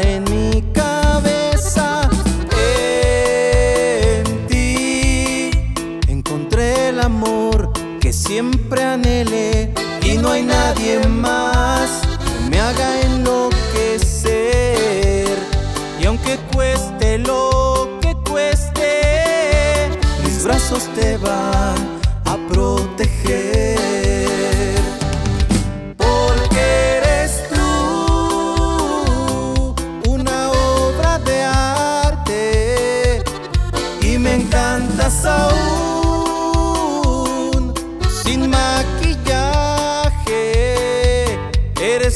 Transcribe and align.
en 0.00 0.24
mi 0.24 0.62
cabeza. 0.72 2.08
En 4.18 4.46
ti 4.46 5.50
encontré 6.08 6.88
el 6.90 7.00
amor 7.00 7.70
que 8.00 8.12
siempre 8.12 8.82
anhelé 8.82 9.72
y 10.02 10.18
no 10.18 10.30
hay 10.30 10.42
nadie 10.42 11.06
más 11.08 12.02
que 12.18 12.50
me 12.50 12.60
haga 12.60 13.00
enloquecer. 13.02 14.26
Y 16.00 16.06
aunque 16.06 16.38
cueste 16.54 17.18
lo 17.18 17.98
que 18.00 18.14
cueste, 18.28 19.90
mis 20.22 20.44
brazos 20.44 20.88
te 20.94 21.16
van 21.18 21.95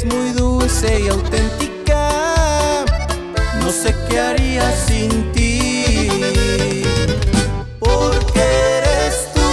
eres 0.00 0.14
muy 0.14 0.30
dulce 0.32 1.00
y 1.00 1.08
auténtica. 1.08 2.84
No 3.60 3.70
sé 3.70 3.94
qué 4.08 4.20
haría 4.20 4.72
sin 4.72 5.32
ti. 5.32 6.84
Porque 7.78 8.40
eres 8.40 9.28
tú 9.34 9.50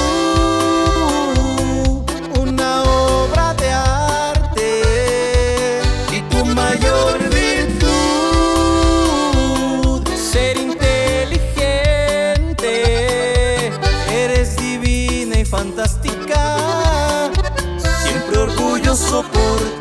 una 2.39 2.83
obra 2.83 3.53
de 3.55 3.69
arte 3.69 4.81
y 6.11 6.21
tu 6.21 6.45
mayor 6.45 7.19
virtud 7.29 7.77
ser 10.15 10.57
inteligente. 10.57 11.31
Eres 14.11 14.55
divina 14.57 15.39
y 15.39 15.45
fantástica. 15.45 17.31
Siempre 18.03 18.37
orgulloso 18.37 19.23
por 19.31 19.59
ti. 19.59 19.76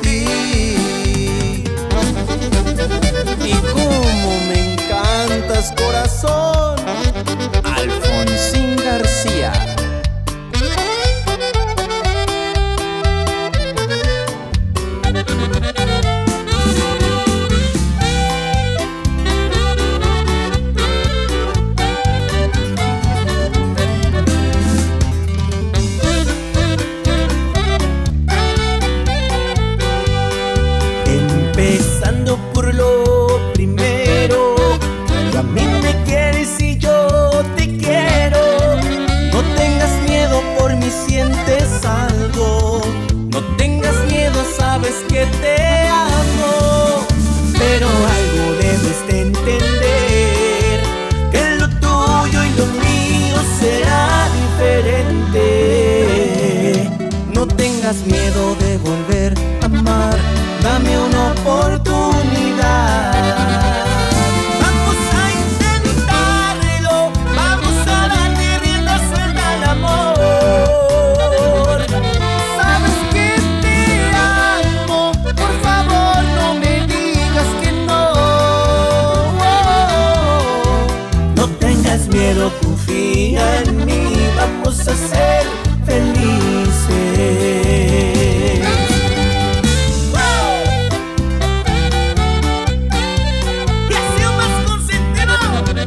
nuestros 5.67 5.73
corazones. 5.73 6.66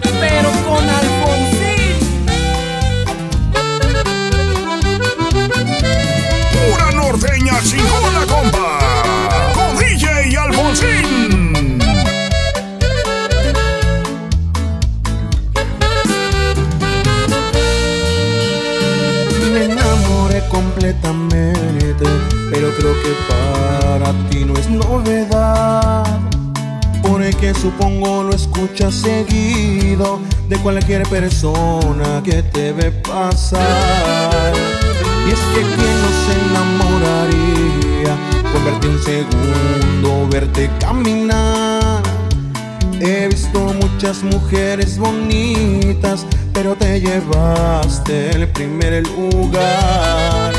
Pepe. 0.01 0.38
Cualquier 30.61 31.03
persona 31.03 32.21
que 32.23 32.43
te 32.43 32.71
ve 32.73 32.91
pasar. 32.91 34.53
Y 35.27 35.31
es 35.31 35.39
que 35.39 35.61
quien 35.61 35.95
no 36.01 36.09
se 36.25 36.33
enamoraría 36.49 38.13
con 38.51 38.65
verte 38.65 38.87
un 38.87 38.99
segundo, 39.03 40.27
verte 40.29 40.69
caminar. 40.79 42.01
He 42.99 43.27
visto 43.27 43.59
muchas 43.59 44.23
mujeres 44.23 44.97
bonitas, 44.97 46.25
pero 46.53 46.75
te 46.75 46.99
llevaste 46.99 48.31
el 48.31 48.47
primer 48.49 49.07
lugar. 49.07 50.53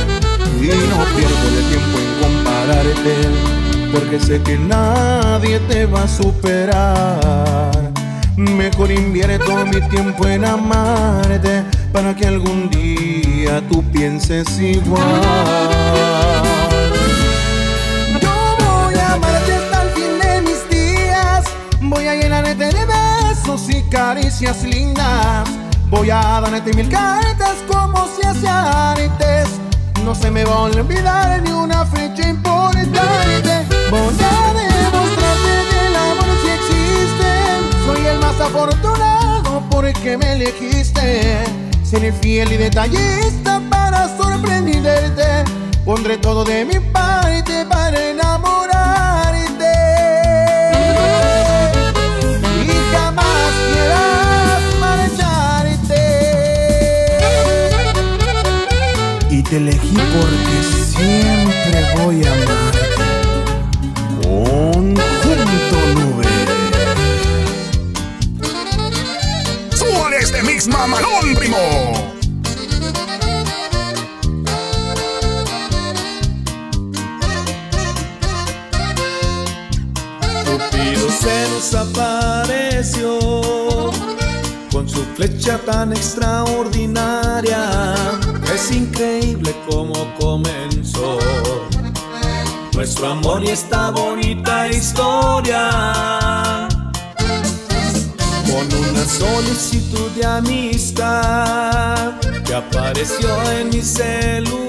Y 0.60 0.66
no 0.66 1.04
pierdo 1.16 1.44
el 1.48 1.64
tiempo 1.68 1.98
en 1.98 2.10
compararte, 2.22 3.14
porque 3.92 4.20
sé 4.20 4.42
que 4.42 4.56
nadie 4.58 5.58
te 5.60 5.86
va 5.86 6.02
a 6.04 6.08
superar. 6.08 7.99
Mejor 8.36 8.90
invierto 8.90 9.64
mi 9.66 9.80
tiempo 9.88 10.26
en 10.26 10.44
amarte 10.44 11.64
para 11.92 12.14
que 12.14 12.26
algún 12.26 12.70
día 12.70 13.62
tú 13.68 13.82
pienses 13.90 14.58
igual. 14.58 15.02
Yo 18.20 18.56
voy 18.58 18.94
a 18.94 19.14
amarte 19.14 19.52
hasta 19.52 19.82
el 19.82 19.90
fin 19.90 20.18
de 20.20 20.42
mis 20.42 20.68
días. 20.70 21.44
Voy 21.80 22.06
a 22.06 22.14
llenarte 22.14 22.54
de 22.54 22.86
besos 22.86 23.68
y 23.68 23.82
caricias 23.90 24.62
lindas. 24.64 25.48
Voy 25.88 26.10
a 26.10 26.40
darte 26.40 26.72
mil 26.72 26.88
cartas 26.88 27.56
como 27.68 28.06
si 28.06 28.26
hace 28.26 28.48
antes. 28.48 29.48
No 30.04 30.14
se 30.14 30.30
me 30.30 30.44
va 30.44 30.54
a 30.54 30.60
olvidar 30.60 31.42
ni 31.42 31.50
una 31.50 31.84
fecha 31.84 32.28
importante. 32.28 33.66
Voy 33.90 34.14
a 34.22 34.69
desafortunado 38.40 39.62
porque 39.70 40.16
me 40.16 40.32
elegiste. 40.32 41.44
Seré 41.82 42.10
fiel 42.10 42.52
y 42.52 42.56
detallista 42.56 43.60
para 43.68 44.08
sorprenderte. 44.16 45.44
Pondré 45.84 46.16
todo 46.16 46.44
de 46.44 46.64
mi 46.64 46.80
parte 46.80 47.66
para 47.66 48.00
enamorarte. 48.10 49.72
Y 52.64 52.94
jamás 52.94 53.52
quieras 53.72 54.62
marcharte. 54.80 56.02
Y 59.28 59.42
te 59.42 59.56
elegí 59.58 59.98
porque 60.16 60.62
siempre 60.94 61.84
voy 62.02 62.24
a 62.24 62.32
amar. 62.32 62.49
Primo! 71.50 72.14
Cupido 80.44 81.10
se 81.10 81.48
nos 81.50 81.74
apareció 81.74 83.18
con 84.72 84.88
su 84.88 85.04
flecha 85.16 85.58
tan 85.58 85.92
extraordinaria. 85.92 87.94
Es 88.52 88.70
increíble 88.70 89.54
cómo 89.68 89.94
comenzó 90.18 91.18
nuestro 92.74 93.08
amor 93.08 93.44
y 93.44 93.48
esta 93.48 93.90
bonita 93.90 94.68
historia. 94.68 96.69
Una 99.00 99.08
solicitud 99.08 100.10
de 100.10 100.26
amistad 100.26 102.12
que 102.44 102.54
apareció 102.54 103.30
en 103.52 103.70
mi 103.70 103.80
celular, 103.80 104.60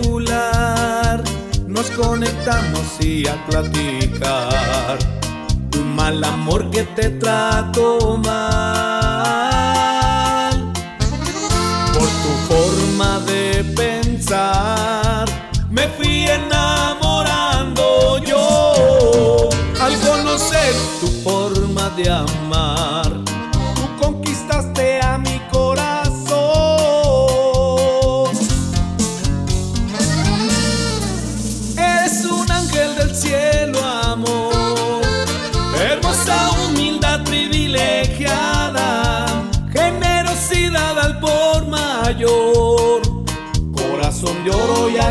nos 1.68 1.92
conectamos 1.92 2.82
y 3.02 3.28
a 3.28 3.36
platicar. 3.48 4.98
Un 5.78 5.94
mal 5.98 6.24
amor 6.24 6.70
que 6.72 6.84
te 6.84 7.10
trato 7.10 8.18
mal 8.24 8.32
por 11.94 12.08
tu 12.08 12.32
forma 12.48 13.20
de 13.26 13.66
pensar. 13.76 15.26
Me 15.70 15.90
fui 15.90 16.26
enamorando 16.28 18.18
yo 18.24 19.50
al 19.78 20.00
conocer 20.00 20.74
tu 21.02 21.08
forma 21.22 21.90
de 21.98 22.10
amar. 22.10 22.51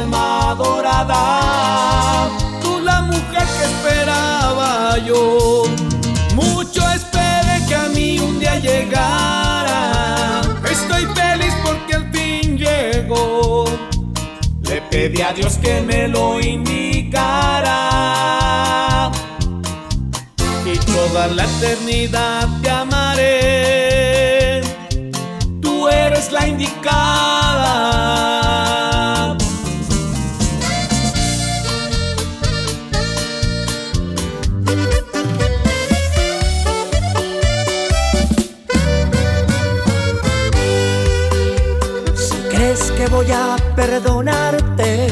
Alma 0.00 0.55
dorada. 0.56 2.29
Tú 2.62 2.81
la 2.81 3.02
mujer 3.02 3.47
que 3.56 3.64
esperaba 3.73 4.97
yo. 4.99 5.64
Mucho 6.35 6.82
esperé 6.91 7.64
que 7.69 7.75
a 7.75 7.88
mí 7.88 8.19
un 8.19 8.38
día 8.38 8.56
llegara. 8.58 10.41
Estoy 10.70 11.05
feliz 11.20 11.55
porque 11.64 11.94
al 11.94 12.11
fin 12.12 12.56
llegó. 12.56 13.64
Le 14.62 14.81
pedí 14.91 15.23
a 15.23 15.32
Dios 15.32 15.58
que 15.58 15.81
me 15.81 16.08
lo 16.08 16.41
indicara. 16.41 17.79
Y 20.64 20.79
toda 20.79 21.26
la 21.29 21.44
eternidad 21.44 22.49
te 22.62 22.70
amaré. 22.70 24.61
Tú 25.61 25.88
eres 25.88 26.31
la 26.32 26.46
indicada. 26.46 27.40
Voy 43.22 43.32
a 43.32 43.56
perdonarte, 43.76 45.08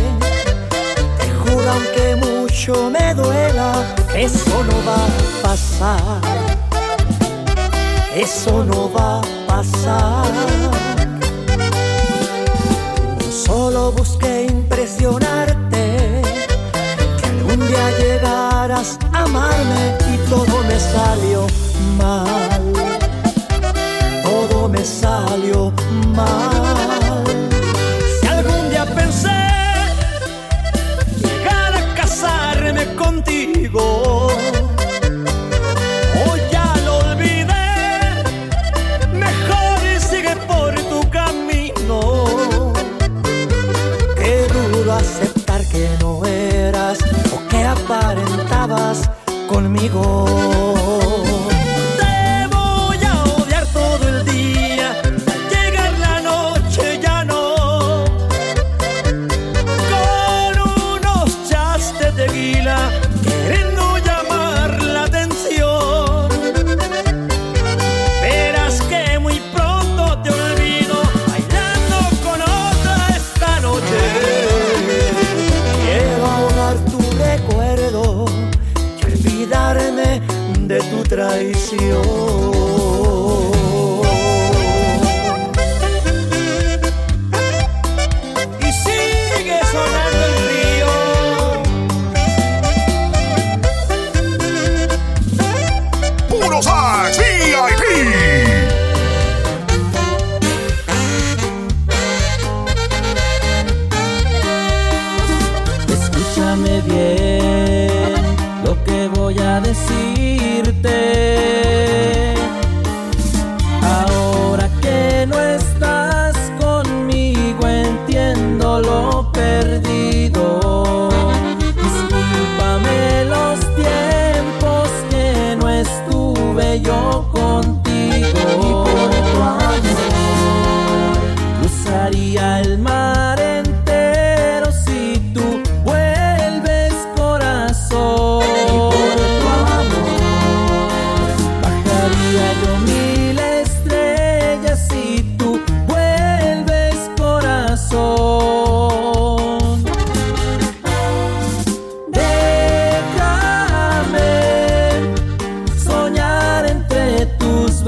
te 1.19 1.31
juro 1.41 1.71
aunque 1.71 2.17
mucho 2.17 2.89
me 2.89 3.13
duela, 3.13 3.85
eso 4.17 4.65
no 4.65 4.77
va 4.89 4.97
a 4.97 5.43
pasar. 5.43 6.21
Eso 8.15 8.65
no 8.65 8.91
va 8.91 9.19
a 9.19 9.47
pasar. 9.47 10.25
No 13.19 13.31
solo 13.31 13.93
busqué 13.93 14.47
impresionarte, 14.51 16.23
que 17.19 17.27
algún 17.29 17.61
día 17.69 17.91
llegaras 17.99 18.99
a 19.13 19.25
amarme 19.25 19.85
y 20.15 20.17
todo 20.31 20.55
me 20.67 20.81
salió 20.81 21.47
mal 21.99 22.59
todo 24.23 24.69
me 24.69 24.85
salió 24.85 25.73
mal. 26.15 26.58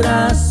braços. 0.01 0.50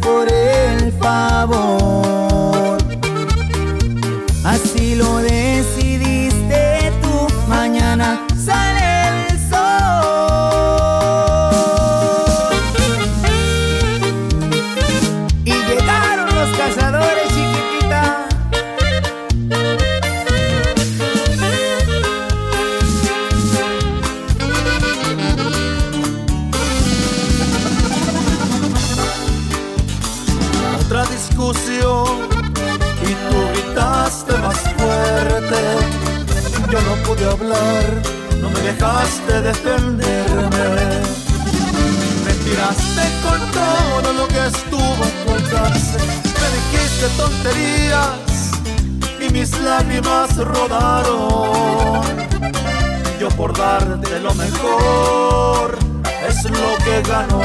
por 0.00 0.28
el 0.32 0.92
favor. 0.92 2.78
Así 4.44 4.94
lo 4.94 5.18
de 5.18 5.43
hablar, 37.12 38.02
no 38.40 38.50
me 38.50 38.60
dejaste 38.60 39.40
defenderme. 39.42 40.66
Me 42.24 42.32
tiraste 42.44 43.02
con 43.22 43.40
todo 43.52 44.12
lo 44.12 44.28
que 44.28 44.46
estuvo 44.46 45.04
a 45.04 45.10
tu 45.24 45.32
me 46.40 46.48
dijiste 46.56 47.06
tonterías 47.16 48.50
y 49.20 49.32
mis 49.32 49.50
lágrimas 49.60 50.36
rodaron. 50.36 52.02
Yo 53.20 53.28
por 53.30 53.56
darte 53.56 54.20
lo 54.20 54.34
mejor 54.34 55.78
es 56.28 56.44
lo 56.44 56.76
que 56.84 57.02
ganó. 57.08 57.40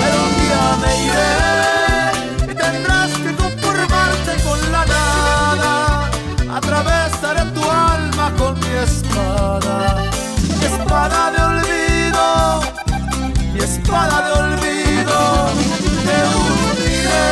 Pero 0.00 0.16
un 0.26 0.34
día 0.42 0.64
me 0.82 0.92
iré 1.06 2.52
y 2.52 2.54
tendrás 2.54 3.10
que 3.10 3.34
conformarte 3.34 4.32
con 4.44 4.58
la 4.72 4.84
nada 4.84 6.10
a 6.54 6.60
través 6.60 7.01
espada 13.92 14.22
de 14.22 14.32
olvido. 14.40 15.18
Te 16.06 16.16
hundiré 16.32 17.28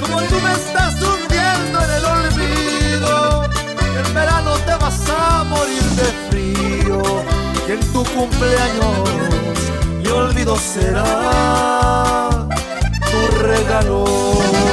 como 0.00 0.16
tú 0.22 0.36
me 0.40 0.52
estás 0.52 0.94
hundiendo 1.02 1.76
en 1.84 1.90
el 1.98 2.04
olvido. 2.16 3.44
En 3.98 4.14
verano 4.14 4.52
te 4.66 4.74
vas 4.76 5.00
a 5.10 5.44
morir 5.44 5.82
de 6.00 6.08
frío 6.30 7.02
y 7.68 7.72
en 7.72 7.80
tu 7.92 8.02
cumpleaños 8.04 8.96
mi 9.98 10.08
olvido 10.08 10.56
será 10.56 11.04
tu 13.10 13.36
regalo. 13.42 14.65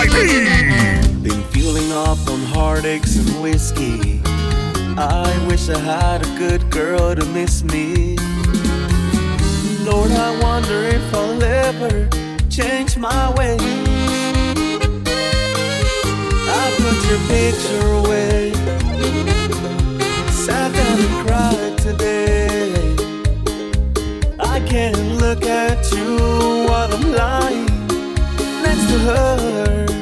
Been 0.00 1.42
feeling 1.50 1.92
off 1.92 2.30
on 2.30 2.38
heartaches 2.54 3.16
and 3.16 3.42
whiskey. 3.42 4.22
I 4.96 5.44
wish 5.48 5.68
I 5.68 5.76
had 5.76 6.24
a 6.24 6.38
good 6.38 6.70
girl 6.70 7.16
to 7.16 7.24
miss 7.26 7.64
me. 7.64 8.16
Lord, 9.80 10.12
I 10.12 10.38
wonder 10.40 10.84
if 10.84 11.12
I'll 11.12 11.42
ever 11.42 12.08
change 12.48 12.96
my 12.96 13.34
way. 13.34 13.56
I 16.48 16.64
put 16.78 16.98
your 17.10 17.20
picture 17.26 17.86
away. 18.00 18.52
Sat 20.30 20.72
down 20.74 21.00
and 21.06 21.26
cried 21.26 21.76
today. 21.78 22.72
I 24.38 24.60
can't 24.60 25.18
look 25.20 25.42
at 25.42 25.90
you 25.90 26.18
while 26.68 26.94
I'm 26.94 27.12
lying 27.12 27.67
to 28.88 28.98
her. 29.00 29.97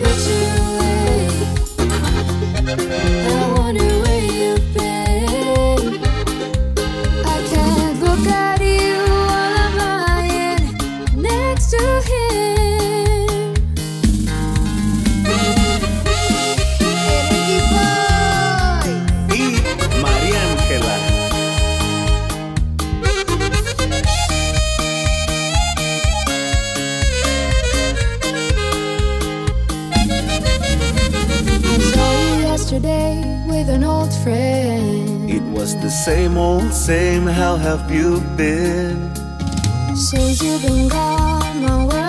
that 0.00 0.58
you 0.58 0.63
with 33.46 33.68
an 33.68 33.84
old 33.84 34.12
friend. 34.22 35.30
It 35.30 35.42
was 35.42 35.74
the 35.80 35.90
same 35.90 36.36
old, 36.36 36.72
same. 36.72 37.26
How 37.26 37.56
have 37.56 37.90
you 37.90 38.20
been? 38.36 39.14
Since 39.94 40.42
you've 40.42 40.62
been 40.62 40.88
gone, 40.88 41.62
my 41.62 41.84
world. 41.84 42.03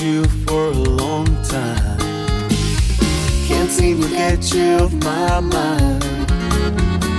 You 0.00 0.24
for 0.46 0.68
a 0.68 0.72
long 0.72 1.26
time. 1.44 1.98
Can't 3.46 3.70
seem 3.70 4.00
to 4.02 4.08
get 4.08 4.52
you 4.52 4.78
off 4.78 4.92
my 5.04 5.40
mind. 5.40 6.04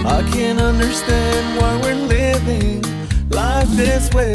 I 0.05 0.21
can't 0.31 0.59
understand 0.59 1.59
why 1.59 1.79
we're 1.81 1.95
living 1.95 2.81
life 3.29 3.69
this 3.69 4.13
way. 4.13 4.33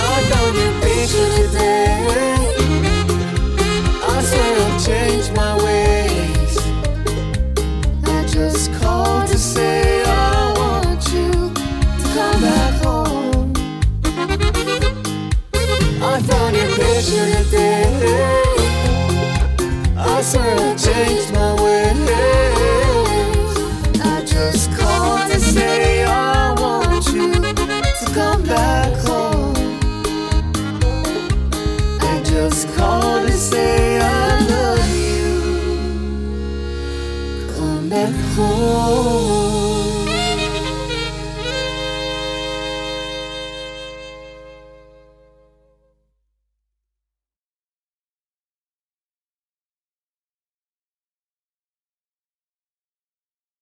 I 0.00 0.16
found 0.30 0.56
your 0.56 0.74
picture 0.82 1.30
today. 1.38 2.04
I 4.02 4.22
swear 4.22 4.66
I've 4.66 4.84
changed 4.84 5.34
my 5.34 5.56
ways. 5.64 5.99
Your 16.32 16.68
picture 16.76 17.26
today. 17.44 17.84
I 19.96 20.22
swear 20.22 20.56
I 20.56 20.76
changed 20.76 21.32
my 21.34 21.54
ways. 21.62 22.10
I 24.00 24.24
just 24.24 24.70
called 24.78 25.30
To 25.30 25.40
say 25.40 26.04
I 26.04 26.52
want 26.60 27.06
you 27.12 27.32
to 27.34 28.12
come 28.14 28.42
back 28.44 28.92
home. 29.06 29.56
I 32.00 32.22
just 32.24 32.68
called 32.76 33.26
to 33.28 33.32
say 33.32 33.98
I 34.00 34.40
love 34.48 34.88
you. 34.96 35.30
Come 37.56 37.88
back 37.88 38.14
home. 38.36 39.49